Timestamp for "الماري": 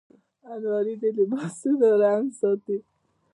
0.51-0.93